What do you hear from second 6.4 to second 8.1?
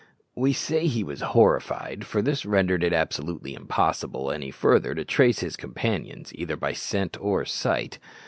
by scent or sight.